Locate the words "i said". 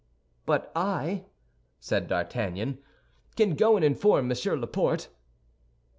0.75-2.07